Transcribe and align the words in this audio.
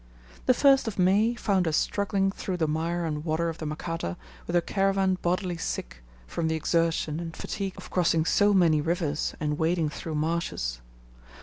The 0.47 0.53
1st 0.53 0.87
of 0.87 0.97
May 0.97 1.35
found 1.35 1.67
us 1.67 1.77
struggling 1.77 2.31
through 2.31 2.57
the 2.57 2.67
mire 2.67 3.05
and 3.05 3.23
water 3.23 3.49
of 3.49 3.59
the 3.59 3.67
Makata 3.67 4.17
with 4.47 4.55
a 4.55 4.61
caravan 4.63 5.19
bodily 5.21 5.57
sick, 5.57 6.01
from 6.25 6.47
the 6.47 6.55
exertion 6.55 7.19
and 7.19 7.37
fatigue 7.37 7.73
of 7.77 7.91
crossing 7.91 8.25
so 8.25 8.51
many 8.51 8.81
rivers 8.81 9.35
and 9.39 9.59
wading 9.59 9.89
through 9.89 10.15
marshes. 10.15 10.81